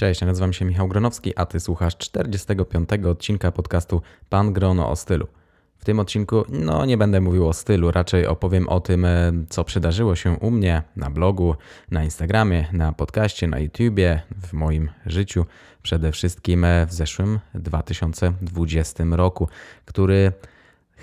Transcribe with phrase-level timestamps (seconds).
[0.00, 2.90] Cześć, nazywam się Michał Gronowski, a ty słuchasz 45.
[3.06, 5.26] odcinka podcastu Pan Grono o stylu.
[5.78, 9.64] W tym odcinku no nie będę mówił o stylu, raczej opowiem o tym, e, co
[9.64, 11.54] przydarzyło się u mnie na blogu,
[11.90, 15.46] na Instagramie, na podcaście, na YouTubie, w moim życiu,
[15.82, 19.48] przede wszystkim e, w zeszłym 2020 roku,
[19.84, 20.32] który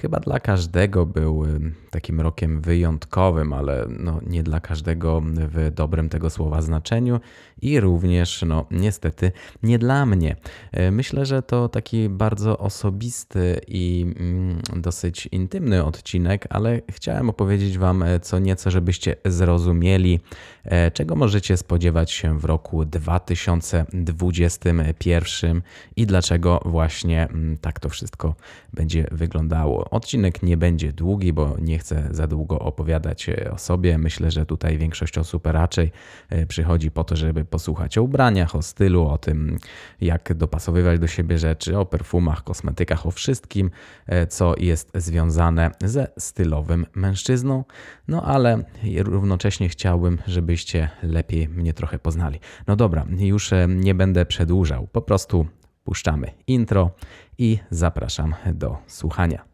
[0.01, 1.45] chyba dla każdego był
[1.91, 7.19] takim rokiem wyjątkowym, ale no nie dla każdego w dobrym tego słowa znaczeniu
[7.61, 9.31] i również, no niestety,
[9.63, 10.35] nie dla mnie.
[10.79, 17.77] Y, myślę, że to taki bardzo osobisty i mm, dosyć intymny odcinek, ale chciałem opowiedzieć
[17.77, 20.19] Wam co nieco, żebyście zrozumieli,
[20.63, 25.61] e, czego możecie spodziewać się w roku 2021
[25.95, 28.35] i dlaczego właśnie mm, tak to wszystko
[28.73, 29.86] będzie wyglądało.
[29.91, 33.97] Odcinek nie będzie długi, bo nie chcę za długo opowiadać e, o sobie.
[33.97, 35.91] Myślę, że tutaj większość osób raczej
[36.29, 39.57] e, przychodzi po to, żeby posłuchać o ubraniach, o stylu, o tym,
[40.01, 43.71] jak dopasowywać do siebie rzeczy, o perfumach, kosmetykach, o wszystkim,
[44.05, 47.63] e, co jest związane ze stylowym mężczyzną.
[48.07, 48.63] No ale
[48.97, 52.39] równocześnie chciałbym, żebyście lepiej mnie trochę poznali.
[52.67, 54.87] No dobra, już nie będę przedłużał.
[54.87, 55.45] Po prostu
[55.83, 56.91] puszczamy intro
[57.37, 59.46] i zapraszam do słuchania.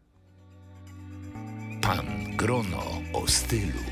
[1.84, 3.84] Pan Grono o stylu.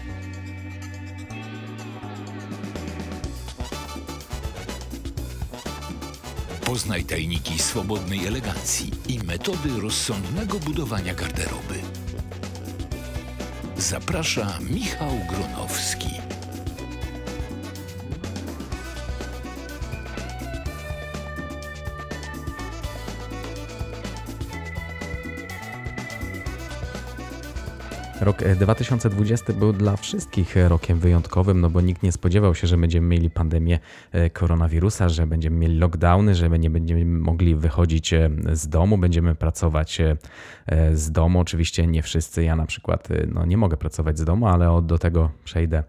[6.65, 11.81] Poznaj tajniki swobodnej elegancji i metody rozsądnego budowania garderoby.
[13.77, 16.12] Zaprasza Michał Gronowski.
[28.23, 32.77] Rok 2020 e, był dla wszystkich rokiem wyjątkowym, no bo nikt nie spodziewał się, że
[32.77, 33.79] będziemy mieli pandemię
[34.13, 39.35] e, koronawirusa, że będziemy mieli lockdowny, że nie będziemy mogli wychodzić e, z domu, będziemy
[39.35, 39.99] pracować
[40.93, 41.41] z domu.
[41.41, 45.31] Oczywiście nie wszyscy, ja na przykład no, nie mogę pracować z domu, ale do tego
[45.45, 45.85] przejdę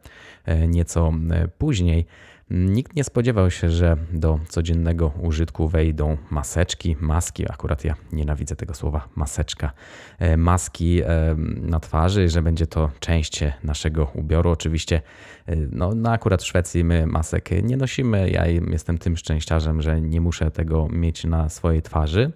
[0.67, 1.13] nieco
[1.57, 2.05] później.
[2.53, 7.51] Nikt nie spodziewał się, że do codziennego użytku wejdą maseczki, maski.
[7.51, 9.71] Akurat ja nienawidzę tego słowa maseczka.
[10.19, 14.49] E, maski e, na twarzy, że będzie to część naszego ubioru.
[14.49, 15.01] Oczywiście,
[15.45, 18.29] e, no, no akurat w Szwecji my masek nie nosimy.
[18.29, 22.31] Ja jestem tym szczęściarzem, że nie muszę tego mieć na swojej twarzy,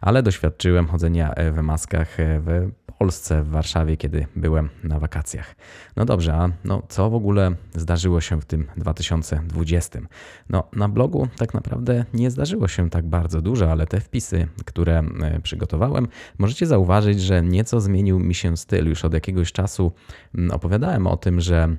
[0.00, 5.56] ale doświadczyłem chodzenia w maskach w Polsce, w Warszawie, kiedy byłem na wakacjach.
[5.96, 10.00] No dobrze, a no, co w ogóle zdarzyło się w tym 2020?
[10.48, 15.02] No, na blogu tak naprawdę nie zdarzyło się tak bardzo dużo, ale te wpisy, które
[15.22, 18.88] e, przygotowałem, możecie zauważyć, że nieco zmienił mi się styl.
[18.88, 19.92] Już od jakiegoś czasu
[20.34, 21.76] mm, opowiadałem o tym, że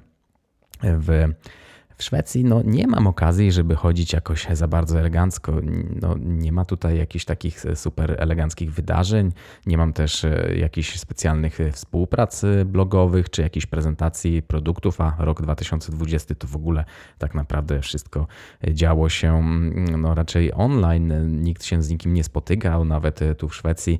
[0.83, 1.25] w
[1.99, 5.53] w Szwecji no, nie mam okazji, żeby chodzić jakoś za bardzo elegancko.
[6.01, 9.31] No, nie ma tutaj jakichś takich super eleganckich wydarzeń,
[9.65, 15.15] nie mam też e, jakichś specjalnych e, współprac e, blogowych czy jakichś prezentacji produktów, a
[15.19, 16.85] rok 2020 to w ogóle
[17.17, 18.27] tak naprawdę wszystko
[18.71, 21.41] działo się mm, no, raczej online.
[21.43, 23.99] Nikt się z nikim nie spotykał, nawet tu w Szwecji,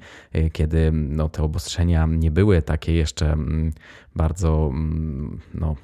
[0.54, 3.72] kiedy no, te obostrzenia nie były takie jeszcze mm,
[4.16, 5.76] bardzo mm, no,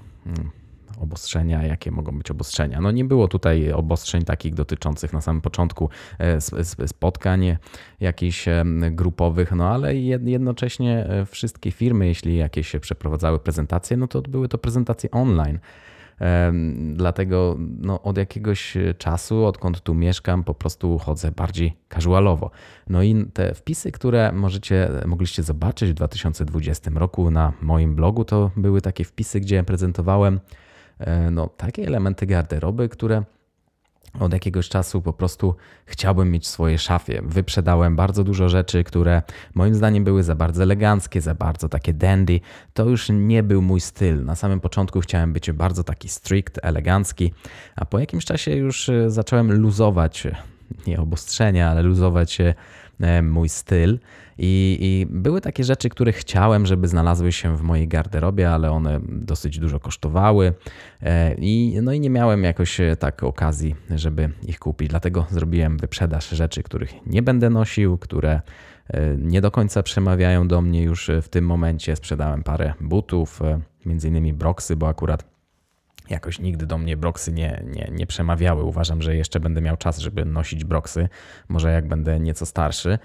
[1.00, 2.82] obostrzenia, jakie mogą być obostrzenia.
[2.82, 7.58] No nie było tutaj obostrzeń takich dotyczących na samym początku e, spotkań
[8.00, 14.08] jakichś e, grupowych, no ale jednocześnie e, wszystkie firmy, jeśli jakieś się przeprowadzały prezentacje, no
[14.08, 15.60] to były to prezentacje online.
[16.94, 22.52] Dlatego no, od jakiegoś czasu, odkąd tu mieszkam, po prostu chodzę bardziej casualowo.
[22.90, 28.52] No i te wpisy, które możecie, mogliście zobaczyć w 2020 roku na moim blogu, to
[28.56, 30.40] były takie wpisy, gdzie prezentowałem
[31.32, 33.24] no, takie elementy garderoby, które
[34.20, 37.22] od jakiegoś czasu po prostu chciałbym mieć w swojej szafie.
[37.26, 39.22] Wyprzedałem bardzo dużo rzeczy, które
[39.54, 42.40] moim zdaniem były za bardzo eleganckie, za bardzo takie dandy.
[42.74, 44.26] To już nie był mój styl.
[44.26, 47.34] Na samym początku chciałem być bardzo taki strict, elegancki,
[47.76, 50.28] a po jakimś czasie już e, zacząłem luzować,
[50.88, 52.54] nie obostrzenia, ale luzować e,
[53.22, 54.00] mój styl.
[54.38, 59.00] I, I, były takie rzeczy, które chciałem, żeby znalazły się w mojej garderobie, ale one
[59.10, 60.54] dosyć dużo kosztowały.
[61.02, 64.90] E, I, no i nie miałem jakoś e, tak okazji, żeby ich kupić.
[64.90, 68.42] Dlatego zrobiłem wyprzedaż rzeczy, których nie będę nosił, które
[68.88, 71.96] e, nie do końca przemawiają do mnie już w tym momencie.
[71.96, 73.40] Sprzedałem parę butów,
[73.86, 75.35] między innymi broksy, bo akurat
[76.10, 78.64] jakoś nigdy do mnie broksy nie, nie, nie przemawiały.
[78.64, 81.10] Uważam, że jeszcze będę miał czas, żeby nosić broksy,
[81.50, 82.98] może jak będę nieco starszy.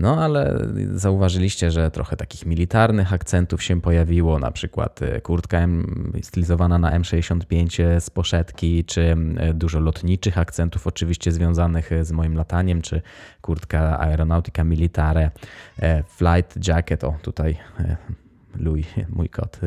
[0.00, 0.58] No ale
[0.94, 7.00] zauważyliście, że trochę takich militarnych akcentów się pojawiło, na przykład e, kurtka M, stylizowana na
[7.00, 13.02] M65 z poszetki, czy e, dużo lotniczych akcentów oczywiście związanych z moim lataniem, czy
[13.40, 15.30] kurtka Aeronautica Militare,
[15.78, 17.56] e, flight jacket, o tutaj
[18.56, 19.60] Louis, mój kot,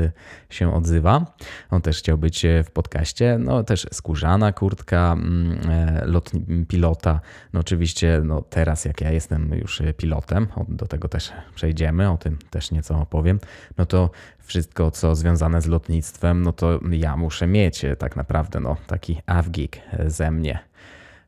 [0.50, 1.36] się odzywa.
[1.70, 3.38] On też chciał być w podcaście.
[3.40, 5.60] No też skórzana kurtka mm,
[6.06, 7.20] lotni, pilota.
[7.54, 12.38] No oczywiście no teraz jak ja jestem już pilotem, do tego też przejdziemy, o tym
[12.50, 13.40] też nieco opowiem,
[13.78, 14.10] no to
[14.40, 19.82] wszystko co związane z lotnictwem, no to ja muszę mieć tak naprawdę no taki avgig
[20.08, 20.60] ze mnie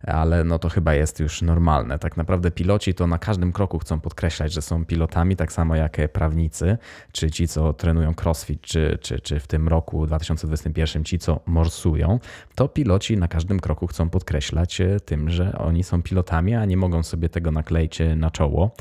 [0.03, 1.99] ale no to chyba jest już normalne.
[1.99, 5.97] Tak naprawdę piloci to na każdym kroku chcą podkreślać, że są pilotami, tak samo jak
[6.13, 6.77] prawnicy,
[7.11, 12.19] czy ci, co trenują crossfit, czy, czy, czy w tym roku 2021 ci, co morsują,
[12.55, 16.77] to piloci na każdym kroku chcą podkreślać e, tym, że oni są pilotami, a nie
[16.77, 18.71] mogą sobie tego nakleić e, na czoło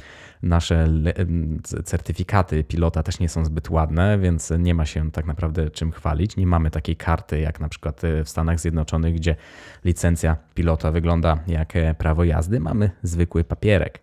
[0.42, 0.88] nasze
[1.84, 6.36] certyfikaty pilota też nie są zbyt ładne, więc nie ma się tak naprawdę czym chwalić.
[6.36, 9.36] Nie mamy takiej karty jak na przykład e, w Stanach Zjednoczonych, gdzie
[9.84, 12.60] licencja pilota wygląda jak e, prawo jazdy.
[12.60, 14.02] Mamy zwykły papierek.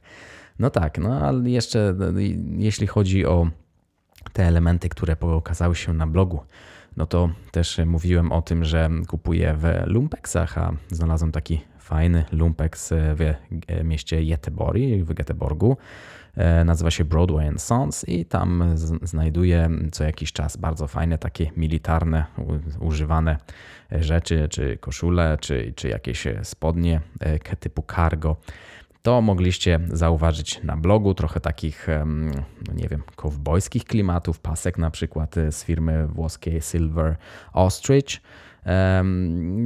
[0.60, 2.06] No tak, no ale jeszcze no,
[2.58, 3.48] jeśli chodzi o
[4.34, 6.42] te elementy, które pokazały się na blogu,
[6.98, 12.94] no to też mówiłem o tym, że kupuję w Lumpeksach, a znalazłem taki fajny Lumpex
[12.94, 13.34] w
[13.84, 15.76] mieście Göteborg, w Göteborgu.
[16.38, 21.52] E, nazywa się Broadway and Sons i tam znajduję co jakiś czas bardzo fajne takie
[21.58, 22.26] militarne,
[22.80, 23.38] używane
[23.92, 28.36] rzeczy, czy koszule, czy, czy jakieś spodnie e, typu cargo
[29.02, 31.88] to mogliście zauważyć na blogu trochę takich,
[32.68, 37.16] no nie wiem, kowbojskich klimatów, pasek na przykład z firmy włoskiej Silver
[37.54, 38.22] Ostrich.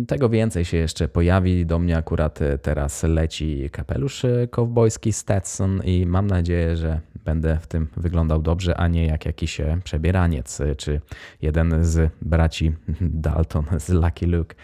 [0.07, 1.65] Tego więcej się jeszcze pojawi.
[1.65, 7.57] Do mnie akurat e, teraz leci kapelusz e, kowbojski Stetson i mam nadzieję, że będę
[7.61, 11.01] w tym wyglądał dobrze, a nie jak jakiś e, przebieraniec czy
[11.41, 12.71] jeden z braci
[13.01, 14.55] Dalton z Lucky Luke.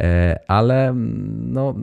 [0.00, 1.74] E, ale mm, no,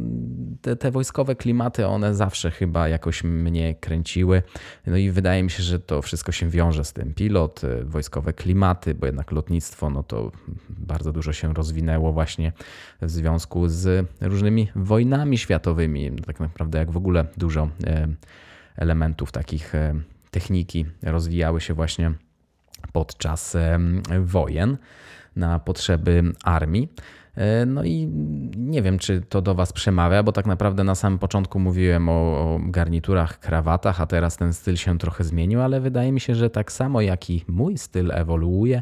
[0.61, 4.43] te, te, wojskowe klimaty, one zawsze chyba jakoś mnie kręciły.
[4.87, 7.13] No i wydaje mi się, że to wszystko się wiąże z tym.
[7.13, 10.31] Pilot, e, wojskowe klimaty, bo jednak lotnictwo, no to
[10.69, 12.51] bardzo dużo się rozwinęło właśnie
[13.01, 16.11] w związku z różnymi wojnami światowymi.
[16.11, 18.07] Tak naprawdę jak w ogóle dużo e,
[18.75, 19.73] elementów takich
[20.31, 22.11] techniki rozwijały się właśnie
[22.91, 23.57] podczas
[24.19, 24.77] wojen
[25.35, 26.89] na potrzeby armii.
[27.37, 28.07] E, no i
[28.57, 32.13] nie wiem, czy to do Was przemawia, bo tak naprawdę na samym początku mówiłem o,
[32.13, 36.49] o, garniturach, krawatach, a teraz ten styl się trochę zmienił, ale wydaje mi się, że
[36.49, 38.81] tak samo jak i mój styl ewoluuje,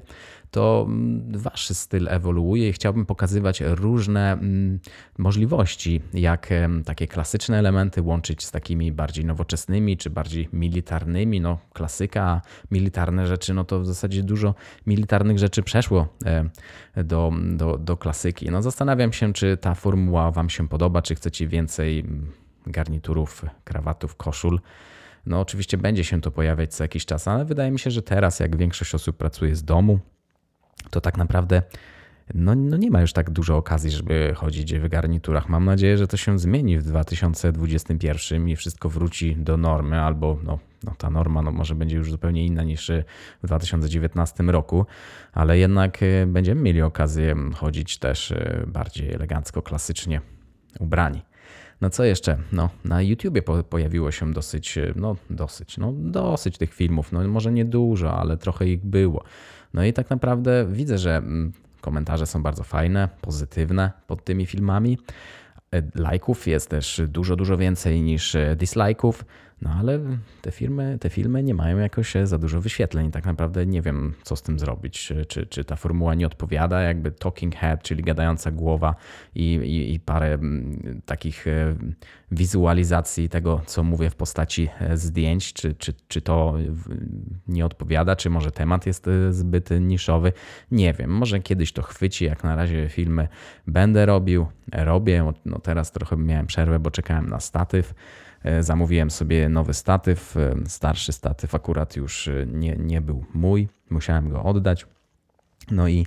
[0.55, 4.79] to mm, wasz styl ewoluuje i chciałbym pokazywać różne mm,
[5.17, 6.49] możliwości, jak
[6.85, 11.41] takie klasyczne elementy łączyć z takimi bardziej nowoczesnymi czy bardziej militarnymi.
[11.41, 12.41] No, klasyka,
[12.71, 14.55] militarne rzeczy, no to w zasadzie dużo
[14.87, 16.07] militarnych rzeczy przeszło
[17.03, 18.51] do, do, do klasyki.
[18.51, 22.31] No, zastanawiam się, czy ta formuła Wam się podoba, czy chcecie więcej mm,
[22.67, 24.59] garniturów, krawatów, koszul.
[25.25, 28.39] No, oczywiście będzie się to pojawiać co jakiś czas, ale wydaje mi się, że teraz,
[28.39, 29.99] jak większość osób pracuje z domu,
[30.89, 31.61] to tak naprawdę
[32.33, 35.49] no, no nie ma już tak dużo okazji, żeby chodzić w garniturach.
[35.49, 40.59] Mam nadzieję, że to się zmieni w 2021 i wszystko wróci do normy, albo no,
[40.83, 42.91] no ta norma no, może będzie już zupełnie inna niż
[43.43, 44.85] w 2019 roku,
[45.33, 50.21] ale jednak e, będziemy mieli okazję chodzić też e, bardziej elegancko, klasycznie
[50.79, 51.21] ubrani.
[51.81, 52.37] No co jeszcze?
[52.51, 57.27] No, na YouTubie po, pojawiło się dosyć, e, no dosyć, no dosyć tych filmów, no
[57.27, 59.23] może nie dużo, ale trochę ich było.
[59.75, 61.51] No i tak naprawdę widzę, że mm,
[61.81, 64.97] komentarze są bardzo fajne, pozytywne pod tymi filmami.
[65.73, 69.25] E, lajków jest też dużo, dużo więcej niż e, dislajków.
[69.65, 69.99] No ale
[70.41, 73.11] te filmy, te filmy nie mają jakoś za dużo wyświetleń.
[73.11, 75.13] Tak naprawdę nie wiem, co z tym zrobić.
[75.27, 78.95] Czy, czy ta formuła nie odpowiada, jakby talking head, czyli gadająca głowa
[79.35, 81.75] i, i, i parę mm, takich e,
[82.31, 86.53] wizualizacji tego, co mówię w postaci e, zdjęć, czy, czy, czy to
[87.47, 90.33] nie odpowiada, czy może temat jest e, zbyt niszowy.
[90.71, 92.25] Nie wiem, może kiedyś to chwyci.
[92.25, 93.27] Jak na razie filmy
[93.67, 95.31] będę robił, robię.
[95.45, 97.93] No teraz trochę miałem przerwę, bo czekałem na statyw.
[98.45, 100.37] E, zamówiłem sobie nowy statyw.
[100.37, 104.85] E, starszy statyw akurat już e, nie, nie był mój, musiałem go oddać.
[105.71, 106.05] No i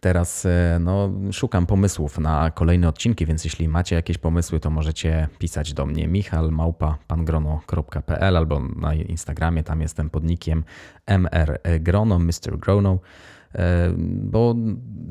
[0.00, 0.46] teraz
[0.80, 5.86] no, szukam pomysłów na kolejne odcinki, więc jeśli macie jakieś pomysły, to możecie pisać do
[5.86, 10.64] mnie michalmałpa.pangrono.pl albo na Instagramie, tam jestem podnikiem
[11.08, 12.58] mrgrono, Mr.
[12.58, 12.98] Grono.
[13.56, 14.54] E, bo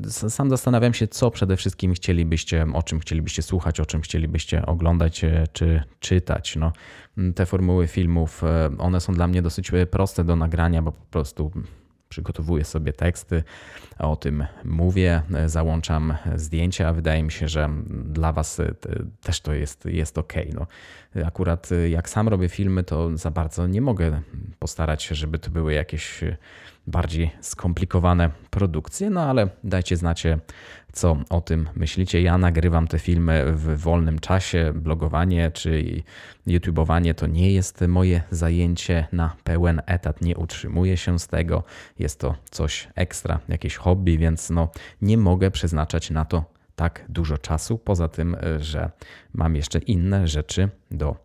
[0.08, 5.24] sam zastanawiam się, co przede wszystkim chcielibyście, o czym chcielibyście słuchać, o czym chcielibyście oglądać
[5.24, 6.56] e, czy czytać.
[6.56, 6.72] No,
[7.34, 11.50] te formuły filmów, e, one są dla mnie dosyć proste do nagrania, bo po prostu
[12.08, 13.42] przygotowuję sobie teksty,
[13.98, 16.92] o tym mówię, załączam zdjęcia.
[16.92, 17.70] Wydaje mi się, że
[18.04, 18.60] dla Was
[19.20, 20.32] też to jest, jest ok.
[20.54, 20.66] No,
[21.24, 24.20] akurat jak sam robię filmy, to za bardzo nie mogę
[24.58, 26.20] postarać się, żeby to były jakieś
[26.86, 30.38] bardziej skomplikowane produkcje, no ale dajcie znacie,
[30.92, 32.22] co o tym myślicie.
[32.22, 34.72] Ja nagrywam te filmy w wolnym czasie.
[34.74, 36.02] Blogowanie czy
[36.46, 40.20] YouTubeowanie to nie jest moje zajęcie na pełen etat.
[40.20, 41.64] Nie utrzymuję się z tego.
[41.98, 44.68] Jest to coś ekstra, jakieś hobby, więc no,
[45.02, 47.78] nie mogę przeznaczać na to tak dużo czasu.
[47.78, 48.90] Poza tym, że
[49.34, 51.16] mam jeszcze inne rzeczy do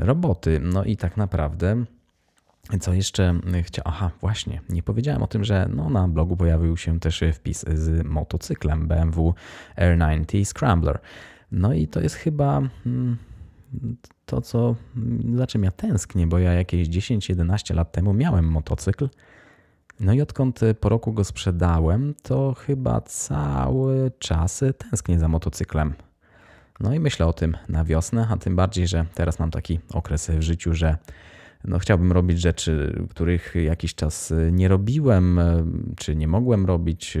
[0.00, 0.60] roboty.
[0.62, 1.84] No i tak naprawdę
[2.80, 3.92] co jeszcze chciałem?
[3.94, 8.06] Aha, właśnie, nie powiedziałem o tym, że no, na blogu pojawił się też wpis z
[8.06, 9.34] motocyklem BMW
[9.76, 10.98] R90 Scrambler.
[11.52, 13.16] No i to jest chyba mm,
[14.26, 14.76] to, co,
[15.34, 19.08] za czym ja tęsknię, bo ja jakieś 10-11 lat temu miałem motocykl.
[20.02, 25.94] No i odkąd po roku go sprzedałem, to chyba cały czas tęsknię za motocyklem.
[26.80, 30.30] No i myślę o tym na wiosnę, a tym bardziej, że teraz mam taki okres
[30.30, 30.96] w życiu, że
[31.64, 35.64] no, chciałbym robić rzeczy, których jakiś czas nie robiłem, e,
[35.96, 37.18] czy nie mogłem robić.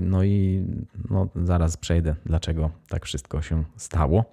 [0.00, 0.64] No i
[1.10, 4.24] no, zaraz przejdę, dlaczego tak wszystko się stało.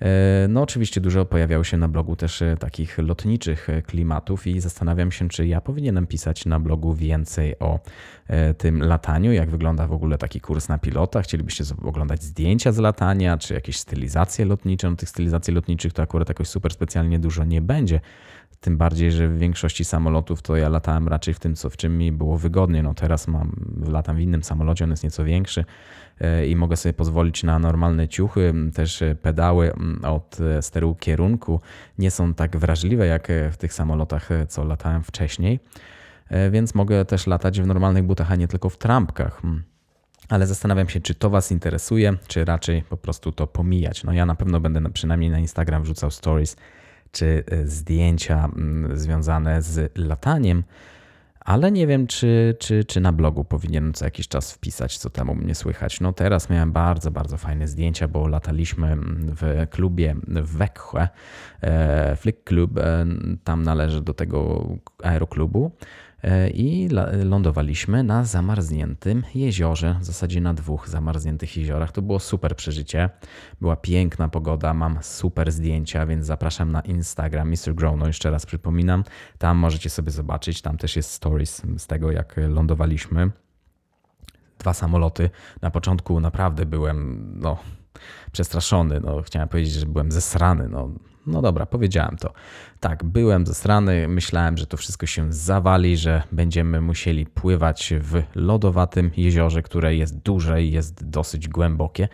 [0.00, 4.60] E, no, oczywiście dużo pojawiało się na blogu też e, takich lotniczych e, klimatów i
[4.60, 7.78] zastanawiam się, czy ja powinienem pisać na blogu więcej o
[8.58, 11.22] tym lataniu, jak wygląda w ogóle taki kurs na pilota.
[11.22, 14.90] Chcielibyście oglądać zdjęcia z latania, czy jakieś stylizacje lotnicze.
[14.90, 18.00] No, tych stylizacji lotniczych to akurat jakoś super specjalnie dużo nie będzie.
[18.60, 21.98] Tym bardziej, że w większości samolotów to ja latałem raczej w tym, co w czym
[21.98, 22.82] mi było wygodnie.
[22.82, 23.52] No teraz mam,
[23.88, 25.64] latam w innym samolocie, on jest nieco większy
[26.20, 28.54] e, i mogę sobie pozwolić na normalne ciuchy.
[28.74, 31.60] Też pedały od steru kierunku
[31.98, 35.60] nie są tak wrażliwe jak w tych samolotach, co latałem wcześniej.
[36.28, 39.42] E, więc mogę też latać w normalnych butach, a nie tylko w trampkach
[40.28, 44.04] ale zastanawiam się, czy to Was interesuje, czy raczej po prostu to pomijać.
[44.04, 46.56] No ja na pewno będę przynajmniej na Instagram wrzucał stories
[47.12, 50.64] czy e, zdjęcia mm, związane z lataniem,
[51.40, 55.34] ale nie wiem, czy, czy, czy na blogu powinienem co jakiś czas wpisać, co temu
[55.34, 56.00] mnie słychać.
[56.00, 61.08] No teraz miałem bardzo, bardzo fajne zdjęcia, bo lataliśmy mm, w klubie w Wekche,
[62.16, 63.06] Flick Club, e,
[63.44, 64.68] tam należy do tego
[65.02, 66.11] aeroklubu E,
[66.54, 66.88] i
[67.24, 71.92] lądowaliśmy na zamarzniętym jeziorze, w zasadzie na dwóch zamarzniętych jeziorach.
[71.92, 73.10] To było super przeżycie.
[73.60, 77.74] Była piękna pogoda, mam super zdjęcia, więc zapraszam na Instagram Mr.
[77.74, 79.04] Grono, jeszcze raz przypominam.
[79.38, 83.30] Tam możecie sobie zobaczyć, tam też jest stories z tego, jak lądowaliśmy.
[84.58, 85.30] Dwa samoloty.
[85.62, 87.58] Na początku naprawdę byłem, no,
[88.32, 89.00] przestraszony.
[89.00, 90.68] No, chciałem powiedzieć, że byłem zesrany.
[90.68, 90.90] No,
[91.26, 92.32] no dobra, powiedziałem to.
[92.80, 98.22] Tak, byłem ze strony, myślałem, że to wszystko się zawali, że będziemy musieli pływać w
[98.34, 102.08] lodowatym jeziorze, które jest duże i jest dosyć głębokie.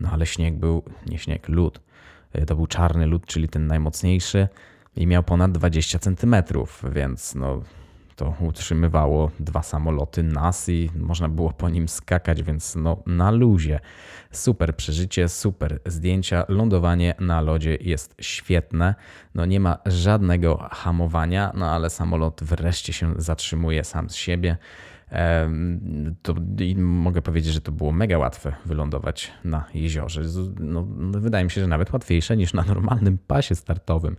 [0.00, 1.80] No ale śnieg był, nie śnieg, lód.
[2.32, 4.48] E, to był czarny lód, czyli ten najmocniejszy
[4.96, 7.62] i miał ponad 20 centymetrów, więc no
[8.18, 13.80] to utrzymywało dwa samoloty nas i można było po nim skakać, więc no na luzie.
[14.30, 16.44] Super przeżycie, super zdjęcia.
[16.48, 18.94] Lądowanie na lodzie jest świetne.
[19.34, 24.56] No nie ma żadnego hamowania, no ale samolot wreszcie się zatrzymuje sam z siebie.
[26.22, 26.34] To,
[26.76, 30.22] mogę powiedzieć, że to było mega łatwe wylądować na jeziorze.
[30.60, 34.16] No, wydaje mi się, że nawet łatwiejsze niż na normalnym pasie startowym.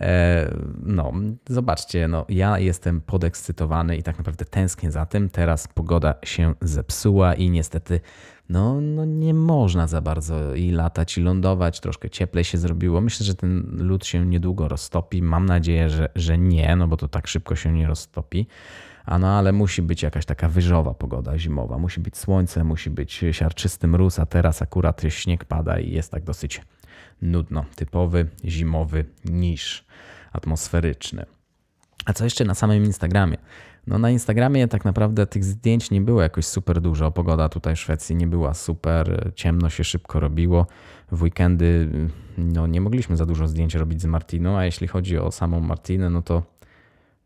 [0.00, 0.50] E,
[0.82, 1.12] no,
[1.48, 5.28] zobaczcie, no, ja jestem podekscytowany i tak naprawdę tęsknię za tym.
[5.28, 8.00] Teraz pogoda się zepsuła i niestety
[8.48, 11.80] no, no nie można za bardzo i latać, i lądować.
[11.80, 13.00] Troszkę cieplej się zrobiło.
[13.00, 15.22] Myślę, że ten lód się niedługo roztopi.
[15.22, 18.46] Mam nadzieję, że, że nie, no bo to tak szybko się nie roztopi.
[19.06, 21.78] A no ale musi być jakaś taka wyżowa pogoda zimowa.
[21.78, 26.24] Musi być słońce, musi być siarczysty mróz, a teraz akurat śnieg pada i jest tak
[26.24, 26.60] dosyć
[27.22, 27.64] nudno.
[27.76, 29.84] Typowy zimowy niż
[30.32, 31.26] atmosferyczny.
[32.04, 33.36] A co jeszcze na samym Instagramie?
[33.86, 37.10] No na Instagramie tak naprawdę tych zdjęć nie było jakoś super dużo.
[37.10, 40.66] Pogoda tutaj w Szwecji nie była super, ciemno się szybko robiło.
[41.12, 41.88] W weekendy
[42.38, 46.10] no, nie mogliśmy za dużo zdjęć robić z Martiną, a jeśli chodzi o samą Martinę,
[46.10, 46.42] no to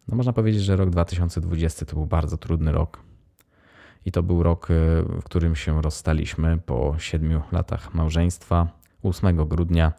[0.09, 3.02] no można powiedzieć, że rok 2020 to był bardzo trudny rok.
[4.04, 4.69] I to był rok,
[5.21, 8.69] w którym się rozstaliśmy po siedmiu latach małżeństwa.
[9.02, 9.92] 8 grudnia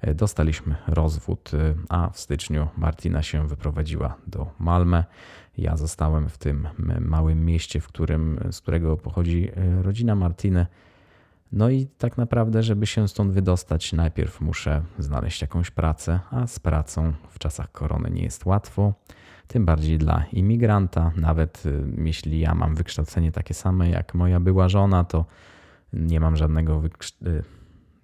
[0.00, 5.04] E, Dostaliśmy rozwód, e, a w styczniu Martina się wyprowadziła do Malmę.
[5.58, 6.68] Ja zostałem w tym
[7.00, 9.50] małym mieście, w którym, z którego pochodzi
[9.82, 10.66] rodzina Martiny.
[11.52, 16.58] No i tak naprawdę, żeby się stąd wydostać, najpierw muszę znaleźć jakąś pracę, a z
[16.58, 18.94] pracą w czasach korony nie jest łatwo.
[19.48, 24.68] Tym bardziej dla imigranta, nawet y, jeśli ja mam wykształcenie takie same jak moja była
[24.68, 25.24] żona, to
[25.92, 26.82] nie mam żadnego
[27.26, 27.42] y,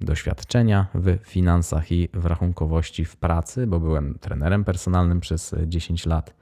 [0.00, 6.06] doświadczenia w finansach i w rachunkowości w pracy, bo byłem trenerem personalnym przez y, 10
[6.06, 6.34] lat.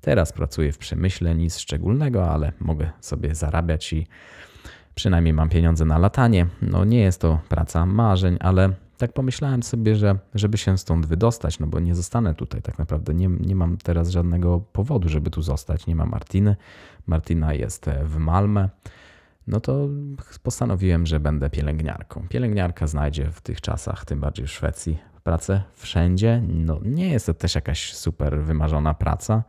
[0.00, 4.06] Teraz pracuję w przemyśle, nic szczególnego, ale mogę sobie zarabiać i
[4.94, 6.46] przynajmniej mam pieniądze na latanie.
[6.62, 11.58] No nie jest to praca marzeń, ale tak pomyślałem sobie, że żeby się stąd wydostać,
[11.58, 15.42] no bo nie zostanę tutaj tak naprawdę, nie, nie mam teraz żadnego powodu, żeby tu
[15.42, 15.86] zostać.
[15.86, 16.56] Nie ma Martiny,
[17.06, 18.68] Martina jest e, w Malmę.
[19.46, 19.88] No to
[20.42, 22.26] postanowiłem, że będę pielęgniarką.
[22.28, 26.42] Pielęgniarka znajdzie w tych czasach, tym bardziej w Szwecji, pracę wszędzie.
[26.48, 29.42] No, nie jest to też jakaś super wymarzona praca.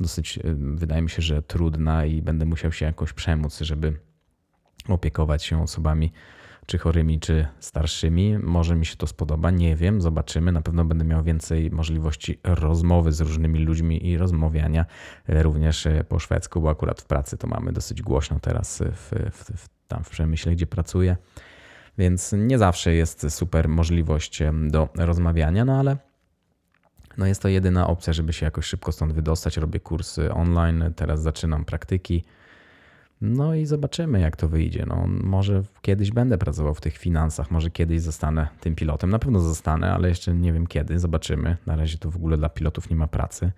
[0.00, 4.00] Dosyć, y, wydaje mi się, że trudna i będę musiał się jakoś przemóc, żeby
[4.88, 6.12] opiekować się osobami
[6.66, 8.38] czy chorymi, czy starszymi.
[8.38, 10.52] Może mi się to spodoba, nie wiem, zobaczymy.
[10.52, 14.86] Na pewno będę miał więcej możliwości rozmowy z różnymi ludźmi i rozmawiania
[15.28, 18.92] e, również e, po szwedzku, bo akurat w pracy to mamy dosyć głośno teraz e,
[18.92, 21.16] w, w, w, tam w przemyśle, gdzie pracuję.
[21.98, 25.96] Więc nie zawsze jest super możliwość do rozmawiania, no ale
[27.18, 29.56] no jest to jedyna opcja, żeby się jakoś szybko stąd wydostać.
[29.56, 32.24] Robię kursy online, teraz zaczynam praktyki.
[33.26, 34.84] No i zobaczymy, jak to wyjdzie.
[34.86, 39.10] No, może kiedyś będę pracował w tych finansach, może kiedyś zostanę tym pilotem.
[39.10, 40.98] Na pewno zostanę, ale jeszcze nie wiem kiedy.
[40.98, 41.56] Zobaczymy.
[41.66, 43.52] Na razie to w ogóle dla pilotów nie ma pracy.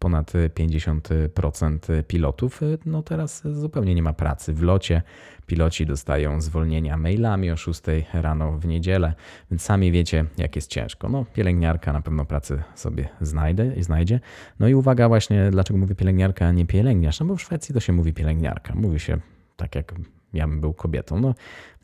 [0.00, 4.54] Ponad 50% pilotów, no teraz zupełnie nie ma pracy.
[4.54, 5.02] W locie
[5.46, 7.80] piloci dostają zwolnienia mailami o 6
[8.12, 9.14] rano w niedzielę,
[9.50, 11.08] więc sami wiecie, jak jest ciężko.
[11.08, 14.20] No, pielęgniarka na pewno pracę sobie znajdę znajdzie.
[14.60, 17.20] No i uwaga właśnie, dlaczego mówię pielęgniarka, a nie pielęgniarz?
[17.20, 18.74] No bo w Szwecji to się mówi pielęgniarka.
[18.74, 19.18] Mówi się
[19.56, 19.94] tak, jak
[20.32, 21.20] ja bym był kobietą.
[21.20, 21.34] No,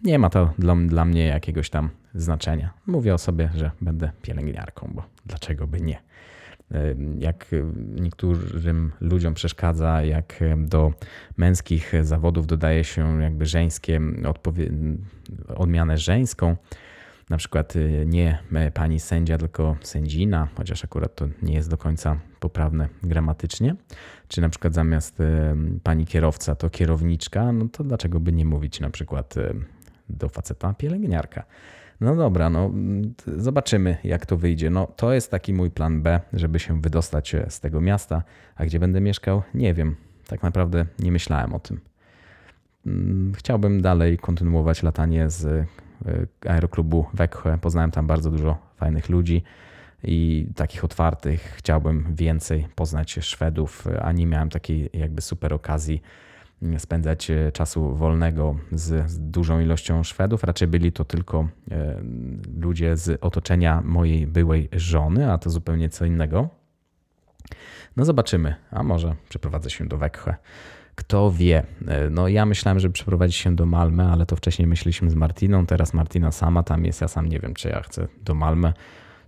[0.04, 2.70] nie ma to dla, dla mnie jakiegoś tam znaczenia.
[2.87, 6.06] Mówię o sobie, że będę pielęgniarką, bo dlaczego by nie?
[7.18, 7.46] Jak
[8.00, 10.92] niektórym ludziom przeszkadza, jak do
[11.37, 14.00] męskich zawodów dodaje się jakby żeńskie
[15.56, 16.56] odmianę żeńską.
[17.30, 17.75] Na przykład
[18.06, 18.38] nie
[18.75, 23.76] pani sędzia, tylko sędzina, chociaż akurat to nie jest do końca poprawne gramatycznie.
[24.29, 25.22] Czy na przykład zamiast
[25.83, 29.35] pani kierowca to kierowniczka, no to dlaczego by nie mówić na przykład
[30.09, 31.44] do faceta pielęgniarka?
[32.00, 32.70] No dobra, no
[33.37, 34.70] zobaczymy jak to wyjdzie.
[34.70, 38.22] No to jest taki mój plan B, żeby się wydostać z tego miasta,
[38.56, 39.96] a gdzie będę mieszkał, nie wiem.
[40.26, 41.80] Tak naprawdę nie myślałem o tym.
[43.37, 45.66] Chciałbym dalej kontynuować latanie z
[46.46, 47.59] aeroklubu Wekhe.
[47.61, 49.42] Poznałem tam bardzo dużo fajnych ludzi
[50.04, 51.54] i takich otwartych.
[51.56, 56.02] Chciałbym więcej poznać Szwedów, a nie miałem takiej jakby super okazji
[56.79, 60.45] spędzać czasu wolnego z, z, dużą ilością Szwedów.
[60.45, 62.03] Raczej byli to tylko e,
[62.61, 66.49] ludzie z otoczenia mojej byłej żony, a to zupełnie co innego.
[67.97, 70.37] No zobaczymy, a może przeprowadzę się do Wekhe.
[70.95, 71.62] Kto wie?
[72.11, 75.95] No ja myślałem, żeby przeprowadzić się do Malmy, ale to wcześniej myśleliśmy z Martiną, teraz
[75.95, 78.73] Martina sama tam jest, ja sam nie wiem, czy ja chcę do Malmy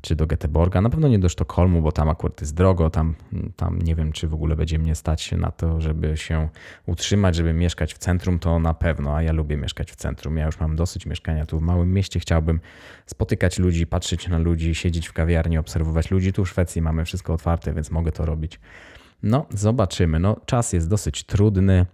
[0.00, 0.82] czy do Göteborga.
[0.82, 2.90] Na pewno nie do Sztokholmu, bo tam akurat jest drogo.
[2.90, 3.14] Tam,
[3.56, 6.48] tam nie wiem, czy w ogóle będzie mnie stać na to, żeby się
[6.86, 10.36] utrzymać, żeby mieszkać w centrum, to na pewno, a ja lubię mieszkać w centrum.
[10.36, 12.20] Ja już mam dosyć mieszkania tu w małym mieście.
[12.20, 12.60] Chciałbym
[13.06, 16.32] spotykać ludzi, patrzeć na ludzi, siedzieć w kawiarni, obserwować ludzi.
[16.32, 18.60] Tu w Szwecji mamy wszystko otwarte, więc mogę to robić.
[19.22, 20.18] No, zobaczymy.
[20.18, 21.86] No, czas jest dosyć trudny.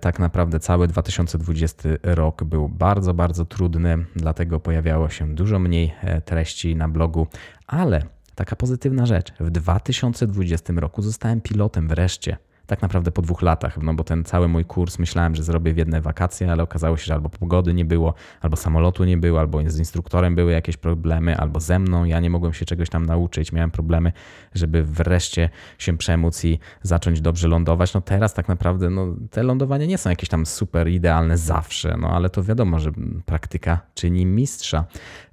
[0.00, 6.76] Tak naprawdę cały 2020 rok był bardzo, bardzo trudny, dlatego pojawiało się dużo mniej treści
[6.76, 7.26] na blogu,
[7.66, 8.02] ale
[8.34, 9.32] taka pozytywna rzecz.
[9.40, 12.36] W 2020 roku zostałem pilotem wreszcie.
[12.66, 15.76] Tak naprawdę po dwóch latach, no bo ten cały mój kurs myślałem, że zrobię w
[15.76, 19.70] jedne wakacje, ale okazało się, że albo pogody nie było, albo samolotu nie było, albo
[19.70, 22.04] z instruktorem były jakieś problemy, albo ze mną.
[22.04, 24.12] Ja nie mogłem się czegoś tam nauczyć, miałem problemy,
[24.54, 27.94] żeby wreszcie się przemóc i zacząć dobrze lądować.
[27.94, 32.08] No teraz tak naprawdę no, te lądowania nie są jakieś tam super idealne zawsze, no
[32.08, 32.90] ale to wiadomo, że
[33.24, 34.84] praktyka czyni mistrza,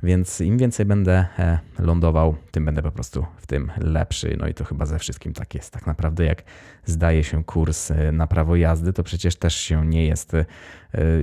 [0.04, 1.26] więc im więcej będę
[1.80, 4.38] lądował, tym będę po prostu w tym lepszy.
[4.40, 5.74] No i to chyba ze wszystkim tak jest.
[5.74, 6.44] Tak naprawdę jak
[6.86, 10.32] zdaje się kurs na prawo jazdy, to przecież też się nie jest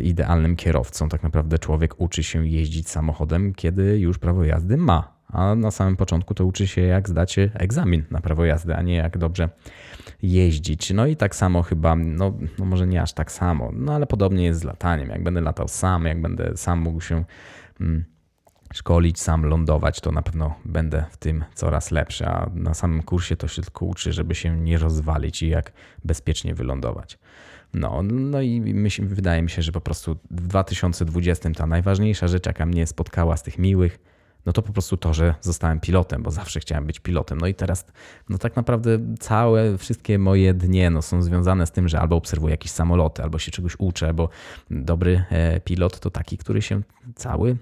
[0.02, 1.08] idealnym kierowcą.
[1.08, 5.18] Tak naprawdę człowiek uczy się jeździć samochodem, kiedy już prawo jazdy ma.
[5.32, 8.94] A na samym początku to uczy się, jak zdać egzamin na prawo jazdy, a nie
[8.94, 9.48] jak dobrze
[10.22, 10.90] jeździć.
[10.90, 14.44] No i tak samo chyba, no, no może nie aż tak samo, no ale podobnie
[14.44, 15.08] jest z lataniem.
[15.08, 17.24] Jak będę latał sam, jak będę sam mógł się.
[17.80, 18.04] Mm,
[18.74, 22.26] szkolić, sam lądować, to na pewno będę w tym coraz lepszy.
[22.26, 25.72] A na samym kursie to się tylko uczy, żeby się nie rozwalić i jak
[26.04, 27.18] bezpiecznie wylądować.
[27.74, 32.46] No, no i myśl, wydaje mi się, że po prostu w 2020 ta najważniejsza rzecz,
[32.46, 33.98] jaka mnie spotkała z tych miłych,
[34.46, 37.38] no to po prostu to, że zostałem pilotem, bo zawsze chciałem być pilotem.
[37.38, 37.86] No i teraz,
[38.28, 42.50] no tak naprawdę całe, wszystkie moje dnie no, są związane z tym, że albo obserwuję
[42.50, 44.28] jakieś samoloty, albo się czegoś uczę, bo
[44.70, 46.82] dobry e, pilot to taki, który się
[47.14, 47.56] cały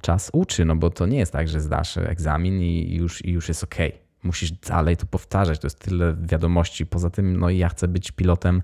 [0.00, 3.48] czas uczy, no bo to nie jest tak, że zdasz egzamin i już, i już
[3.48, 3.74] jest ok.
[4.22, 6.86] Musisz dalej to powtarzać, to jest tyle wiadomości.
[6.86, 8.62] Poza tym, no ja chcę być pilotem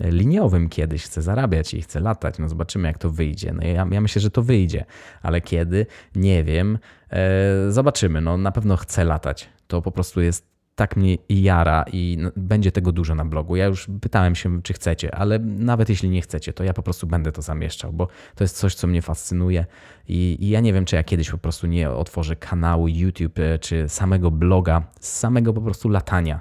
[0.00, 2.38] liniowym kiedyś, chcę zarabiać i chcę latać.
[2.38, 3.52] No zobaczymy, jak to wyjdzie.
[3.52, 4.84] No ja, ja myślę, że to wyjdzie,
[5.22, 5.86] ale kiedy?
[6.14, 6.78] Nie wiem.
[7.10, 8.20] E, zobaczymy.
[8.20, 9.48] No na pewno chcę latać.
[9.66, 13.56] To po prostu jest tak mnie jara i no, będzie tego dużo na blogu.
[13.56, 17.06] Ja już pytałem się, czy chcecie, ale nawet jeśli nie chcecie, to ja po prostu
[17.06, 19.66] będę to zamieszczał, bo to jest coś, co mnie fascynuje
[20.08, 23.58] i, i ja nie wiem, czy ja kiedyś po prostu nie otworzę kanału YouTube e,
[23.58, 26.40] czy samego bloga z samego po prostu latania,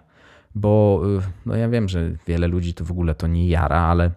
[0.55, 4.11] bo y, no ja wiem, że wiele ludzi to w ogóle to nie jara, ale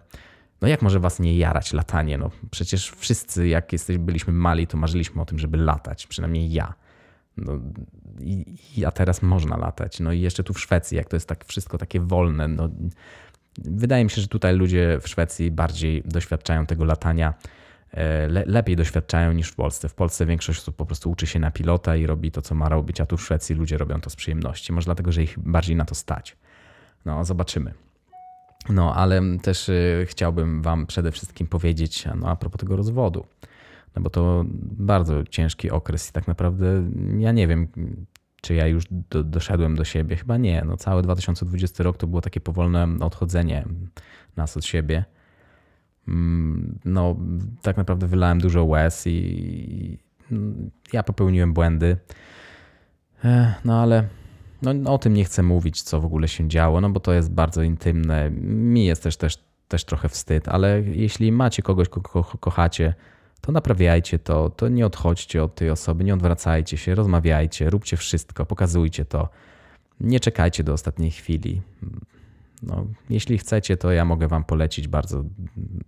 [0.61, 2.17] no jak może was nie jarać latanie?
[2.17, 6.73] No przecież wszyscy, jak jesteś, byliśmy mali, to marzyliśmy o tym, żeby latać, przynajmniej ja.
[7.37, 7.59] No,
[8.19, 9.99] i, a teraz można latać.
[9.99, 12.47] No i jeszcze tu w Szwecji, jak to jest tak wszystko takie wolne.
[12.47, 12.69] No,
[13.57, 17.33] wydaje mi się, że tutaj ludzie w Szwecji bardziej doświadczają tego latania,
[17.91, 19.89] e, le, lepiej doświadczają niż w Polsce.
[19.89, 22.69] W Polsce większość osób po prostu uczy się na pilota i robi to, co ma
[22.69, 24.73] robić, a tu w Szwecji ludzie robią to z przyjemności.
[24.73, 26.37] Może dlatego, że ich bardziej na to stać.
[27.05, 27.73] No, zobaczymy.
[28.69, 29.73] No, ale też e,
[30.05, 33.25] chciałbym Wam przede wszystkim powiedzieć no, a propos tego rozwodu
[33.95, 36.83] no bo to bardzo ciężki okres i tak naprawdę
[37.17, 37.67] ja nie wiem,
[38.41, 40.15] czy ja już do, doszedłem do siebie.
[40.15, 40.63] Chyba nie.
[40.65, 43.65] No, cały 2020 rok to było takie powolne odchodzenie
[44.37, 45.05] nas od siebie.
[46.07, 47.15] Mm, no,
[47.61, 49.97] tak naprawdę wylałem dużo łez i
[50.93, 51.97] ja popełniłem błędy.
[53.65, 54.07] No ale
[54.61, 57.31] no, o tym nie chcę mówić, co w ogóle się działo, no bo to jest
[57.31, 58.31] bardzo intymne.
[58.41, 62.93] Mi jest też, też, też trochę wstyd, ale jeśli macie kogoś, kogo kochacie,
[63.45, 68.45] to naprawiajcie to, to nie odchodźcie od tej osoby, nie odwracajcie się, rozmawiajcie, róbcie wszystko,
[68.45, 69.29] pokazujcie to.
[69.99, 71.61] Nie czekajcie do ostatniej chwili.
[72.63, 75.23] No, jeśli chcecie, to ja mogę Wam polecić bardzo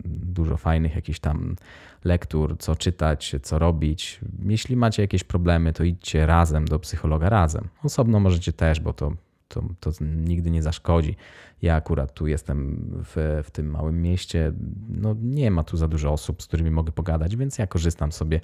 [0.04, 1.56] dużo fajnych jakichś tam
[2.04, 4.20] lektur, co czytać, co robić.
[4.46, 7.68] Jeśli macie jakieś problemy, to idźcie razem do psychologa razem.
[7.84, 9.12] Osobno możecie też, bo to
[9.48, 11.16] to, to nigdy nie zaszkodzi.
[11.62, 14.52] Ja akurat tu jestem w, w tym małym mieście,
[14.88, 18.40] no nie ma tu za dużo osób, z którymi mogę pogadać, więc ja korzystam sobie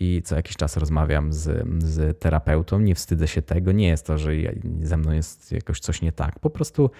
[0.00, 2.80] i co jakiś czas rozmawiam z, z terapeutą.
[2.80, 4.30] Nie wstydzę się tego, nie jest to, że
[4.82, 6.38] ze mną jest jakoś coś nie tak.
[6.38, 6.90] Po prostu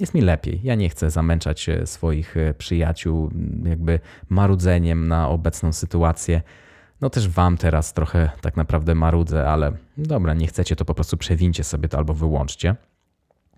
[0.00, 0.60] jest mi lepiej.
[0.62, 3.30] Ja nie chcę zamęczać e, swoich e, przyjaciół
[3.64, 6.42] jakby marudzeniem na obecną sytuację.
[7.00, 11.16] No też wam teraz trochę tak naprawdę marudzę, ale dobra, nie chcecie, to po prostu
[11.16, 12.76] przewincie sobie to albo wyłączcie.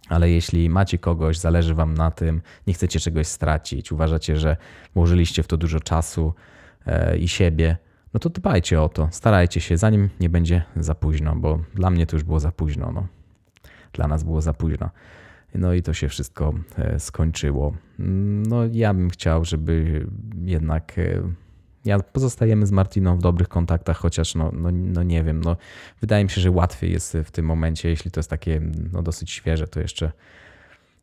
[0.09, 4.57] Ale jeśli macie kogoś, zależy Wam na tym, nie chcecie czegoś stracić, uważacie, że
[4.95, 6.35] włożyliście w to dużo czasu
[6.87, 7.77] e, i siebie,
[8.15, 12.07] no to dbajcie o to, starajcie się, zanim nie będzie za późno, bo dla mnie
[12.07, 12.93] to już było za późno.
[12.93, 13.07] No.
[13.93, 14.91] Dla nas było za późno.
[15.55, 17.75] No i to się wszystko e, skończyło.
[18.49, 20.07] No ja bym chciał, żeby
[20.45, 21.23] jednak e,
[21.87, 25.57] ja pozostajemy z Martiną w dobrych kontaktach, chociaż no, no, no nie wiem, no,
[26.01, 28.61] wydaje mi się, że łatwiej jest w tym momencie, jeśli to jest takie
[28.93, 30.13] no, dosyć świeże, to jeszcze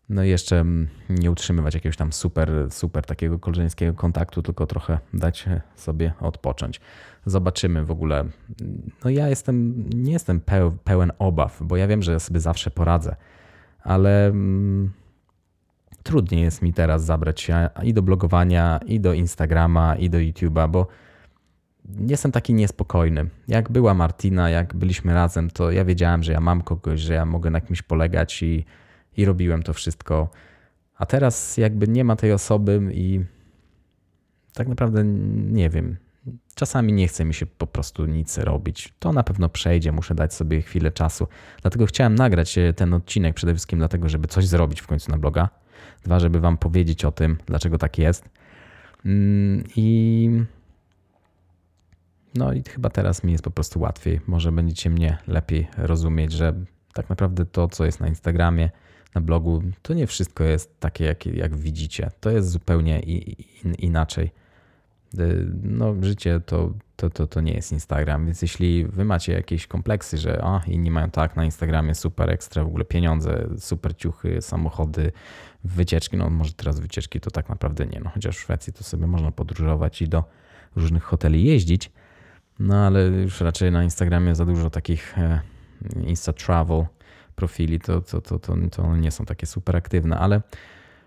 [0.09, 5.45] no jeszcze mm, nie utrzymywać jakiegoś tam super, super takiego koleżeńskiego kontaktu, tylko trochę dać
[5.75, 6.81] sobie odpocząć.
[7.25, 8.25] Zobaczymy w ogóle.
[9.03, 10.41] No ja jestem, nie jestem
[10.83, 13.15] pełen obaw, bo ja wiem, że sobie zawsze poradzę,
[13.83, 14.91] ale mm,
[16.03, 20.69] trudniej jest mi teraz zabrać się i do blogowania, i do Instagrama, i do YouTube'a,
[20.69, 20.87] bo
[22.07, 23.29] jestem taki niespokojny.
[23.47, 27.25] Jak była Martina, jak byliśmy razem, to ja wiedziałem, że ja mam kogoś, że ja
[27.25, 28.65] mogę na kimś polegać i,
[29.17, 30.29] i robiłem to wszystko.
[30.97, 33.21] A teraz jakby nie ma tej osoby i
[34.53, 35.03] tak naprawdę
[35.51, 35.97] nie wiem.
[36.55, 38.93] Czasami nie chce mi się po prostu nic robić.
[38.99, 41.27] To na pewno przejdzie, muszę dać sobie chwilę czasu.
[41.61, 45.62] Dlatego chciałem nagrać ten odcinek przede wszystkim dlatego, żeby coś zrobić w końcu na bloga
[46.03, 48.29] Dwa, żeby Wam powiedzieć o tym, dlaczego tak jest.
[49.05, 50.29] Mm, I
[52.35, 54.21] no i chyba teraz mi jest po prostu łatwiej.
[54.27, 56.53] Może będziecie mnie lepiej rozumieć, że
[56.93, 58.69] tak naprawdę to, co jest na Instagramie,
[59.15, 62.11] na blogu, to nie wszystko jest takie, jak, jak widzicie.
[62.19, 64.31] To jest zupełnie in, inaczej.
[65.19, 69.67] Y, no, życie to, to, to, to nie jest Instagram, więc jeśli wy macie jakieś
[69.67, 74.41] kompleksy, że a, inni mają tak na Instagramie super ekstra, w ogóle pieniądze, super ciuchy,
[74.41, 75.11] samochody,
[75.63, 79.07] wycieczki, no może teraz wycieczki to tak naprawdę nie, no chociaż w Szwecji to sobie
[79.07, 80.23] można podróżować i do
[80.75, 81.91] różnych hoteli jeździć,
[82.59, 85.41] No ale już raczej na Instagramie za dużo takich e,
[86.07, 86.85] Insta Travel
[87.35, 90.41] profili, to, to, to, to, to nie są takie super aktywne, ale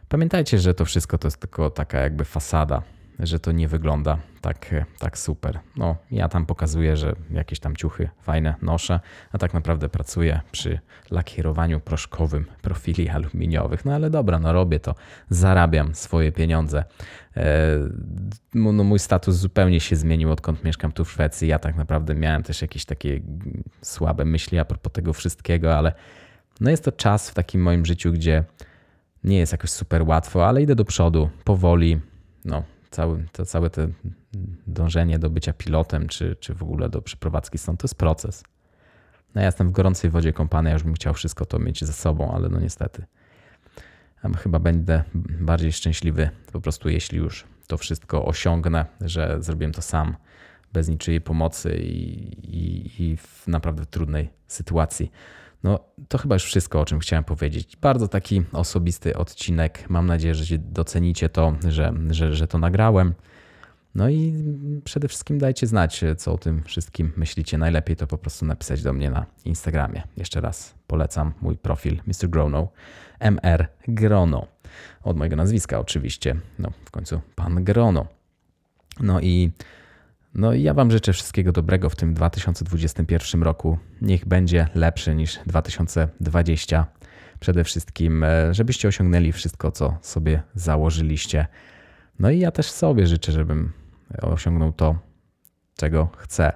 [0.09, 2.83] pamiętajcie, że to wszystko to jest tylko taka jakby fasada,
[3.19, 5.59] że to nie wygląda tak, e, tak super.
[5.77, 9.01] No, ja tam pokazuję, że jakieś tam ciuchy fajne noszę,
[9.33, 10.79] a tak naprawdę pracuję przy
[11.11, 13.85] lakierowaniu proszkowym profili aluminiowych.
[13.85, 14.95] No ale dobra, no robię to,
[15.31, 16.85] zarabiam swoje pieniądze.
[17.37, 17.45] E,
[18.55, 21.49] no, mój status zupełnie się zmienił, odkąd mieszkam tu w Szwecji.
[21.49, 23.21] Ja tak naprawdę miałem też jakieś takie
[23.83, 25.93] słabe myśli a propos tego wszystkiego, ale
[26.61, 28.45] no jest to czas w takim moim życiu, gdzie
[29.25, 32.01] nie jest jakoś super łatwo, ale idę do przodu, powoli.
[32.45, 32.63] No,
[32.97, 33.83] cały, to całe to
[34.67, 38.45] dążenie do bycia pilotem, czy, czy w ogóle do przeprowadzki stąd, to jest proces.
[39.35, 41.93] No ja jestem w gorącej wodzie kąpany, ja już bym chciał wszystko to mieć ze
[41.93, 43.05] sobą, ale no niestety.
[44.39, 45.05] Chyba będę
[45.41, 50.17] bardziej szczęśliwy po prostu, jeśli już to wszystko osiągnę, że zrobiłem to sam,
[50.73, 51.99] bez niczyjej pomocy i,
[52.57, 55.11] i, i w naprawdę trudnej sytuacji.
[55.67, 57.77] No, to chyba już wszystko, o czym chciałem powiedzieć.
[57.77, 59.91] Bardzo taki osobisty odcinek.
[59.91, 63.15] Mam nadzieję, że docenicie to, że, że, że to nagrałem.
[63.95, 64.35] No i
[64.85, 67.59] przede wszystkim dajcie znać, co o tym wszystkim myślicie.
[67.59, 70.03] Najlepiej to po prostu napisać do mnie na Instagramie.
[70.17, 72.29] Jeszcze raz polecam mój profil Mr.
[72.29, 72.69] Grono,
[73.21, 74.47] MR Grono.
[75.03, 76.37] Od mojego nazwiska oczywiście.
[76.59, 78.07] No, w końcu pan Grono.
[79.01, 79.51] No i
[80.37, 83.79] no i ja Wam życzę wszystkiego dobrego w tym 2021 roku.
[84.03, 86.87] Niech będzie lepszy niż 2020.
[87.41, 91.47] Przede wszystkim, e, żebyście osiągnęli wszystko, co sobie założyliście.
[92.19, 93.73] No i ja też sobie życzę, żebym
[94.23, 94.99] osiągnął to,
[95.77, 96.53] czego chcę.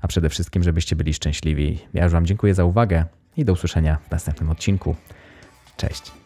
[0.00, 1.78] A przede wszystkim, żebyście byli szczęśliwi.
[1.94, 3.04] Ja już Wam dziękuję za uwagę
[3.36, 4.96] i do usłyszenia w następnym odcinku.
[5.76, 6.25] Cześć.